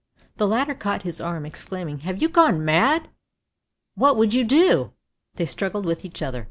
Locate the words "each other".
6.03-6.39